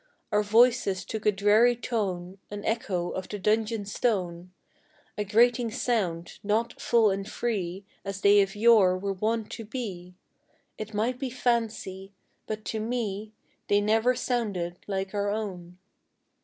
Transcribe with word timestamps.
Our 0.31 0.41
voices 0.41 1.05
took 1.05 1.27
a 1.27 1.31
dreary 1.31 1.75
tone, 1.75 2.39
An 2.49 2.65
echo 2.65 3.11
of 3.11 3.29
the 3.29 3.37
dungeon 3.37 3.85
stone, 3.85 4.51
A 5.15 5.23
grating 5.23 5.69
sound, 5.69 6.39
not 6.43 6.81
full 6.81 7.11
and 7.11 7.29
free 7.29 7.85
As 8.03 8.21
they 8.21 8.41
of 8.41 8.55
yore 8.55 8.97
were 8.97 9.13
wont 9.13 9.51
to 9.51 9.63
be; 9.63 10.15
It 10.75 10.95
might 10.95 11.19
be 11.19 11.29
fancy, 11.29 12.13
but 12.47 12.65
to 12.65 12.79
me 12.79 13.31
They 13.67 13.79
never 13.79 14.15
sounded 14.15 14.79
like 14.87 15.13
our 15.13 15.29
own. 15.29 15.77